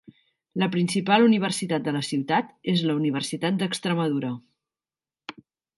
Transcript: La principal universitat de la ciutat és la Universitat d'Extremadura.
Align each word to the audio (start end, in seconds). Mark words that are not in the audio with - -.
La 0.61 0.69
principal 0.75 1.25
universitat 1.25 1.85
de 1.89 1.93
la 1.97 2.03
ciutat 2.09 2.51
és 2.75 2.83
la 2.89 2.99
Universitat 3.03 3.61
d'Extremadura. 3.61 4.37